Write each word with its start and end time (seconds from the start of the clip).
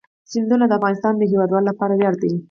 سیندونه 0.31 0.65
د 0.67 0.71
افغانستان 0.79 1.13
د 1.17 1.23
هیوادوالو 1.31 1.69
لپاره 1.71 1.93
ویاړ 1.95 2.13
دی. 2.23 2.31